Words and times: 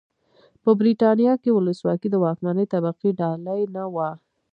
په 0.63 0.69
برېټانیا 0.79 1.33
کې 1.41 1.49
ولسواکي 1.53 2.07
د 2.11 2.15
واکمنې 2.23 2.65
طبقې 2.73 3.09
ډالۍ 3.19 3.61
نه 3.75 3.83
وه. 3.93 4.09